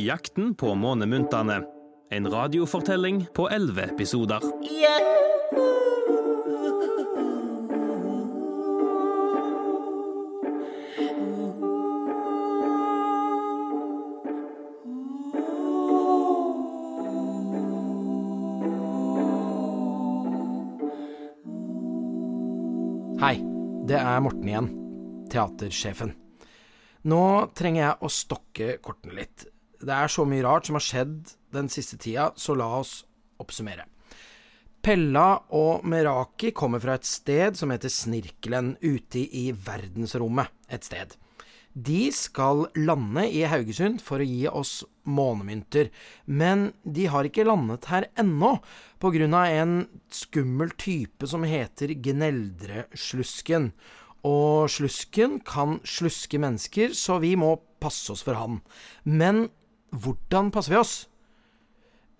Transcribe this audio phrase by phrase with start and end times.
[0.00, 1.62] Jakten på månemyntene.
[2.10, 4.40] En radiofortelling på elleve episoder.
[23.20, 23.36] Hei,
[23.84, 24.72] det er Morten igjen,
[25.28, 26.16] teatersjefen.
[27.04, 27.22] Nå
[27.52, 29.49] trenger jeg å stokke kortene litt.
[29.80, 33.00] Det er så mye rart som har skjedd den siste tida, så la oss
[33.40, 33.86] oppsummere.
[34.80, 41.16] Pella og Meraki kommer fra et sted som heter Snirkelen, ute i verdensrommet et sted.
[41.70, 45.90] De skal lande i Haugesund for å gi oss månemynter,
[46.26, 48.56] men de har ikke landet her ennå,
[49.00, 49.76] av en
[50.10, 53.70] skummel type som heter Gneldreslusken.
[54.26, 58.60] Og slusken kan sluske mennesker, så vi må passe oss for han.
[59.04, 59.48] Men
[59.90, 60.94] hvordan passer vi oss?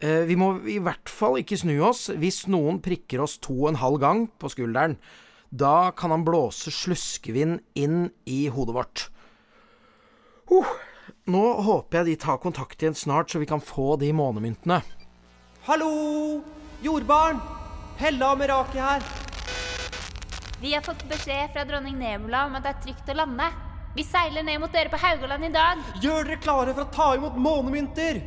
[0.00, 3.72] Eh, vi må i hvert fall ikke snu oss hvis noen prikker oss to og
[3.72, 4.96] en halv gang på skulderen.
[5.50, 9.06] Da kan han blåse sluskevind inn i hodet vårt.
[10.50, 10.66] Uh,
[11.30, 14.80] nå håper jeg de tar kontakt igjen snart, så vi kan få de månemyntene.
[15.66, 15.90] Hallo!
[16.82, 17.42] Jordbarn!
[18.00, 19.02] Hella og Meraki her.
[20.62, 23.50] Vi har fått beskjed fra dronning Nebula om at det er trygt å lande.
[23.90, 25.80] Vi seiler ned mot dere på Haugaland i dag.
[25.98, 28.20] Gjør dere klare for å ta imot månemynter!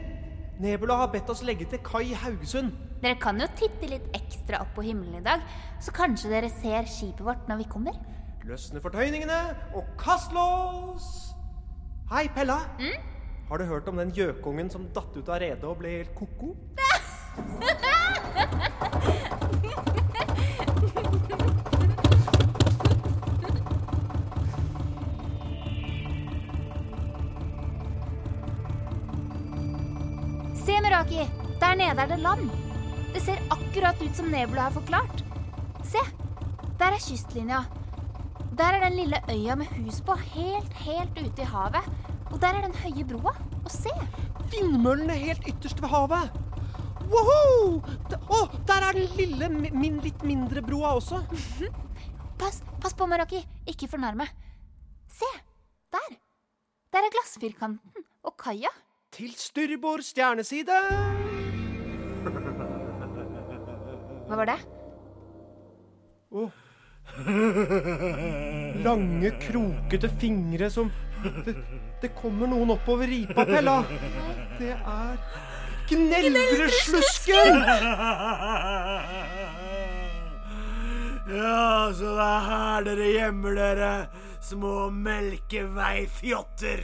[0.63, 2.73] Nebula har bedt oss legge til kai i Haugesund.
[3.03, 5.41] Dere kan jo titte litt ekstra opp på himmelen i dag,
[5.83, 7.97] så kanskje dere ser skipet vårt når vi kommer.
[8.43, 9.39] Løsne fortøyningene
[9.79, 11.09] og kast lås!
[12.11, 12.59] Hei, Pella.
[12.83, 13.11] Mm?
[13.47, 16.55] Har du hørt om den gjøkungen som datt ut av redet og ble helt ko-ko?
[32.23, 32.49] land.
[33.13, 35.23] Det ser akkurat ut som Nebula har forklart.
[35.85, 36.01] Se!
[36.79, 37.63] Der er kystlinja.
[38.57, 41.89] Der er den lille øya med hus på, helt, helt ute i havet.
[42.31, 43.35] Og der er den høye broa.
[43.63, 43.93] Og se!
[44.51, 46.33] Vindmøllene helt ytterst ved havet.
[47.13, 47.81] Woho!
[48.13, 51.21] Å, oh, der er den lille, min, litt mindre broa også.
[52.39, 53.43] Pass, pass på, Meraki.
[53.69, 54.27] Ikke fornærme.
[55.11, 55.29] Se!
[55.93, 56.15] Der.
[56.93, 58.71] Der er glassfirkanten og kaia.
[59.13, 61.32] Til styrbord stjerneside.
[64.27, 64.59] Hva var det?
[68.83, 70.91] Lange, krokete fingre som
[71.45, 71.53] det,
[72.01, 73.83] det kommer noen oppover ripa, Pella.
[74.57, 75.17] Det er
[75.89, 77.59] Gneldreslusken!
[81.33, 83.91] Ja, så det er her dere gjemmer dere,
[84.43, 86.83] små melkeveifjotter.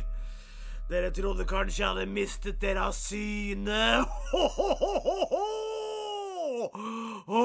[0.90, 3.82] Dere trodde kanskje jeg hadde mistet dere av syne.
[4.32, 6.70] Ho, ho, ho, ho,
[7.28, 7.44] ho!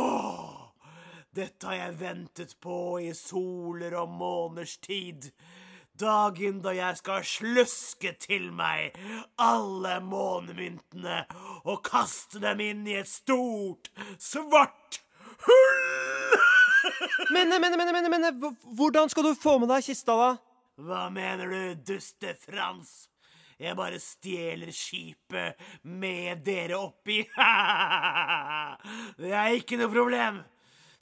[1.36, 5.28] Dette har jeg ventet på i soler og måneders tid.
[6.00, 8.96] Dagen da jeg skal sluske til meg
[9.36, 11.20] alle månemyntene
[11.68, 15.02] og kaste dem inn i et stort, svart
[15.44, 15.86] hull!
[17.32, 20.26] Men, men, men, men, men, hvordan skal du få med deg kista, da?
[20.84, 23.06] Hva mener du, duste Frans?
[23.60, 27.20] Jeg bare stjeler skipet med dere oppi.
[29.20, 30.42] Det er ikke noe problem.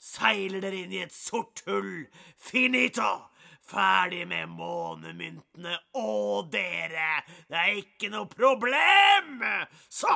[0.03, 2.05] Seiler dere inn i et sort hull.
[2.37, 3.29] Finito!
[3.63, 7.23] Ferdig med månemyntene og dere.
[7.47, 9.39] Det er ikke noe problem.
[9.87, 10.11] Så,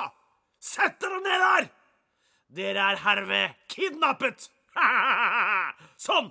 [0.60, 1.70] sett dere ned der!
[2.58, 4.50] Dere er herved kidnappet.
[6.08, 6.30] Sånn.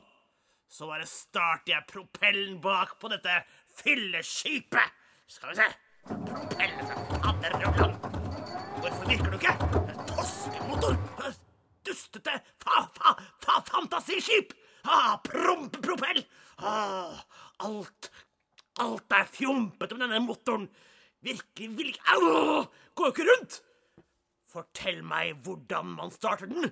[0.68, 3.40] Så bare starter jeg propellen bak på dette
[3.80, 4.96] fylleskipet.
[5.30, 5.68] Skal vi se.
[8.80, 9.54] Hvorfor virker du ikke?
[10.10, 10.96] Toskemotor.
[11.86, 14.54] Dustete fa, fa, fa, fantasiskip.
[14.86, 16.22] Ah, prompepropell.
[16.58, 17.18] Ah,
[17.66, 18.10] alt,
[18.82, 20.68] alt er fjompete med denne motoren.
[21.26, 22.66] Virkelig vil ikke Au!
[22.94, 23.60] Går jo ikke rundt.
[24.50, 26.70] Fortell meg hvordan man starter den.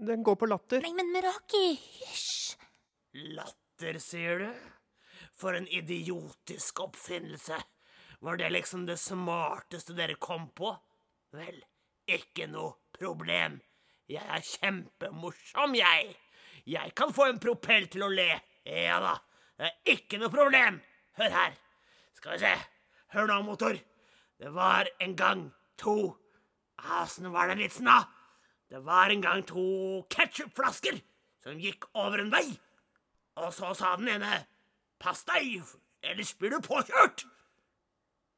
[0.00, 0.82] Den går på latter.
[0.82, 1.66] Nei, men Meraki,
[2.00, 2.56] hysj!
[3.36, 4.48] Latter, sier du?
[5.38, 7.60] For en idiotisk oppfinnelse.
[8.24, 10.70] Var det liksom det smarteste dere kom på?
[11.36, 11.58] Vel,
[12.08, 13.58] ikke noe problem.
[14.08, 16.14] Jeg er kjempemorsom, jeg.
[16.64, 18.30] Jeg kan få en propell til å le.
[18.64, 19.10] Ja da,
[19.60, 20.78] det er ikke noe problem.
[21.20, 21.58] Hør her.
[22.16, 22.54] Skal vi se.
[23.12, 23.76] Hør nå, motor.
[24.40, 25.44] Det var en gang
[25.76, 26.14] to
[26.80, 28.06] Åssen var den vitsen, da?
[28.72, 30.96] Det var en gang to ketsjupflasker
[31.44, 32.46] som gikk over en vei.
[33.36, 34.46] Og så sa den ene
[34.96, 35.60] Pass deg,
[36.00, 37.28] ellers blir du påkjørt!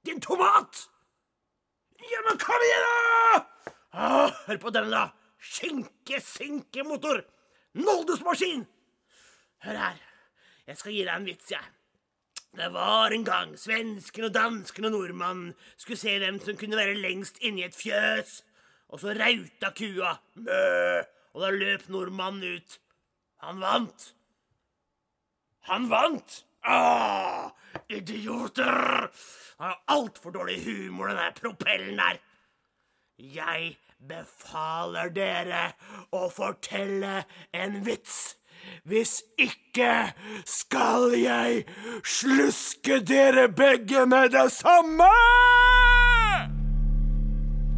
[0.07, 0.89] Din tomat!
[1.99, 3.73] Ja, men kom igjen, da!
[3.97, 5.41] Ah, hør på denne, da.
[5.43, 7.25] Skinke-sinke-motor.
[7.81, 8.63] Noldusmaskin.
[9.67, 9.99] Hør her.
[10.67, 11.73] Jeg skal gi deg en vits, jeg.
[12.57, 16.97] Det var en gang svensken og dansken og nordmannen skulle se hvem som kunne være
[17.03, 18.39] lengst inni et fjøs.
[18.95, 20.15] Og så rauta kua.
[20.39, 21.03] Mø!
[21.35, 22.79] Og da løp nordmannen ut.
[23.43, 24.11] Han vant.
[25.67, 26.43] Han vant!
[26.63, 27.51] Ah,
[27.89, 29.11] idioter!
[29.59, 32.19] Han har altfor dårlig humor, den der propellen der.
[33.19, 33.77] Jeg
[34.09, 35.71] befaler dere
[36.13, 37.23] å fortelle
[37.57, 38.37] en vits.
[38.85, 40.13] Hvis ikke
[40.49, 41.65] skal jeg
[42.05, 45.11] sluske dere begge med det samme!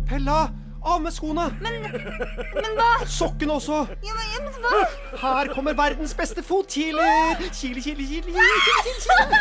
[0.08, 0.40] Pella,
[0.82, 1.48] av med skoene!
[1.60, 3.06] Men men hva?
[3.10, 3.78] Sokkene også!
[4.04, 4.78] Ja, men, ja, men hva?
[5.22, 7.36] Her kommer verdens beste fotkiler!
[7.54, 9.38] Kile, kile, kile, kile, kile, kile.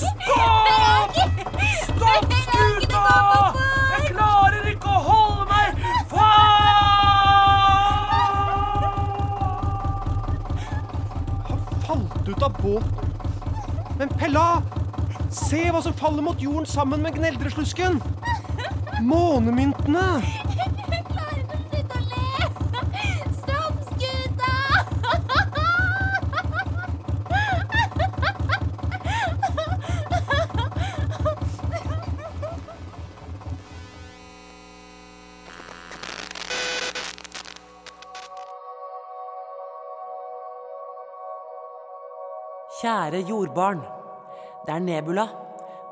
[0.00, 1.14] Stopp!
[1.86, 3.04] Stopp skuta!
[3.96, 5.68] Jeg klarer ikke å holde meg
[6.10, 6.56] fast!
[11.46, 12.92] Han falt ut av båten.
[13.96, 14.48] Men Pella,
[15.32, 17.96] se hva som faller mot jorden sammen med gneldreslusken.
[19.02, 20.22] Månemyntene.
[20.56, 22.26] Jeg klarer ikke å slutte å le!
[23.36, 24.52] Stopp skuta!
[42.80, 43.80] Kjære jordbarn.
[44.66, 45.28] Det er Nebula,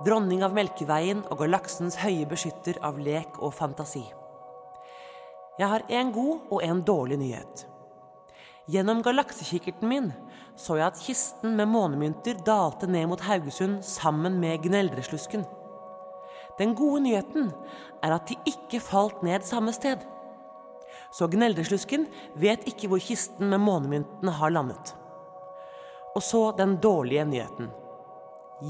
[0.04, 4.04] dronning av Melkeveien og galaksens høye beskytter av lek og fantasi.
[5.58, 7.64] Jeg har en god og en dårlig nyhet.
[8.68, 10.10] Gjennom galaksekikkerten min
[10.56, 15.44] så jeg at kisten med månemynter dalte ned mot Haugesund sammen med Gneldreslusken.
[16.58, 17.50] Den gode nyheten
[18.04, 20.02] er at de ikke falt ned samme sted.
[21.14, 22.06] Så Gneldreslusken
[22.38, 24.94] vet ikke hvor kisten med månemyntene har landet.
[26.14, 27.72] Og så den dårlige nyheten.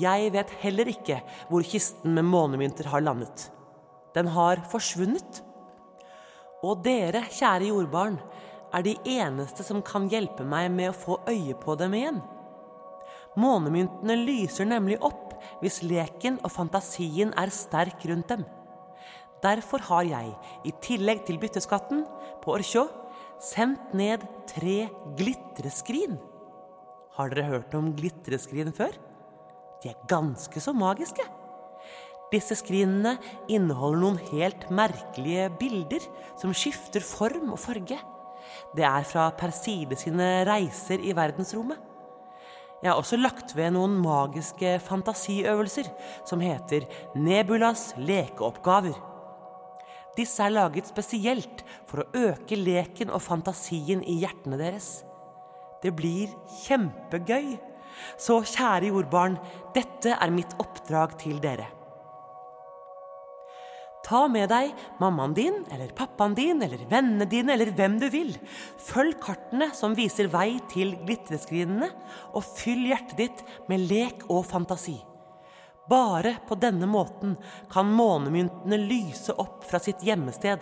[0.00, 1.20] Jeg vet heller ikke
[1.50, 3.48] hvor kisten med månemynter har landet.
[4.14, 5.42] Den har forsvunnet.
[6.64, 8.18] Og dere, kjære jordbarn,
[8.74, 12.20] er de eneste som kan hjelpe meg med å få øye på dem igjen.
[13.38, 18.44] Månemyntene lyser nemlig opp hvis leken og fantasien er sterk rundt dem.
[19.44, 20.30] Derfor har jeg,
[20.64, 22.04] i tillegg til bytteskatten
[22.42, 22.86] på Orkjå,
[23.42, 24.86] sendt ned tre
[25.18, 26.16] glitreskrin.
[27.18, 28.94] Har dere hørt om glitreskrin før?
[29.82, 31.24] De er ganske så magiske.
[32.32, 33.16] Disse skrinene
[33.52, 36.06] inneholder noen helt merkelige bilder
[36.40, 37.98] som skifter form og farge.
[38.74, 41.78] Det er fra Perside sine reiser i verdensrommet.
[42.82, 45.86] Jeg har også lagt ved noen magiske fantasiøvelser
[46.28, 46.84] som heter
[47.16, 48.98] Nebulas lekeoppgaver.
[50.18, 54.98] Disse er laget spesielt for å øke leken og fantasien i hjertene deres.
[55.82, 56.34] Det blir
[56.64, 57.56] kjempegøy.
[58.20, 59.38] Så kjære jordbarn,
[59.76, 61.70] dette er mitt oppdrag til dere.
[64.04, 68.34] Ta med deg mammaen din eller pappaen din eller vennene dine eller hvem du vil.
[68.76, 71.88] Følg kartene som viser vei til glitreskrinene,
[72.36, 74.98] og fyll hjertet ditt med lek og fantasi.
[75.88, 77.34] Bare på denne måten
[77.72, 80.60] kan månemyntene lyse opp fra sitt gjemmested.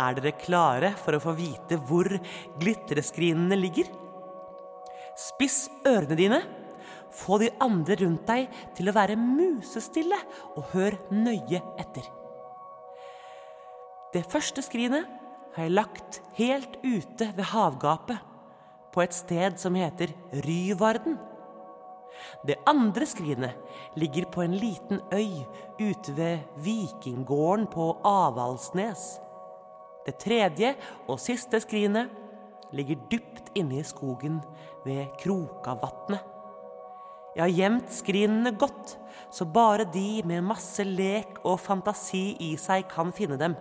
[0.00, 2.08] Er dere klare for å få vite hvor
[2.62, 3.90] glitreskrinene ligger?
[5.20, 6.40] Spiss ørene dine.
[7.10, 8.48] Få de andre rundt deg
[8.78, 10.16] til å være musestille,
[10.56, 12.06] og hør nøye etter.
[14.14, 15.06] Det første skrinet
[15.54, 18.18] har jeg lagt helt ute ved havgapet,
[18.90, 20.10] på et sted som heter
[20.46, 21.18] Ryvarden.
[22.46, 25.44] Det andre skrinet ligger på en liten øy
[25.78, 29.20] ute ved Vikinggården på Avaldsnes.
[30.06, 30.74] Det tredje
[31.06, 32.10] og siste skrinet
[32.76, 34.40] ligger dypt inne i skogen
[34.84, 36.22] ved Krokavatnet.
[37.36, 38.96] Jeg har gjemt skrinene godt,
[39.30, 43.54] så bare de med masse lek og fantasi i seg kan finne dem.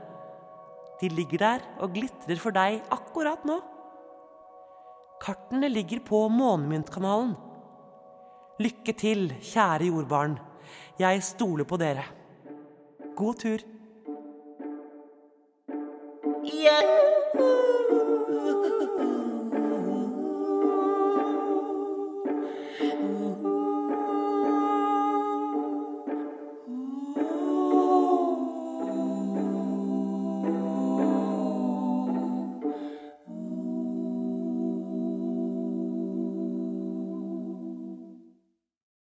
[1.00, 3.60] De ligger der og glitrer for deg akkurat nå.
[5.22, 7.36] Kartene ligger på Månemyntkanalen.
[8.60, 10.40] Lykke til, kjære jordbarn.
[11.00, 12.04] Jeg stoler på dere.
[13.16, 13.64] God tur.
[16.52, 17.00] Yeah.